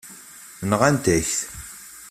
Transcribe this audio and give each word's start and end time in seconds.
Nɣant-ak-t. 0.69 1.35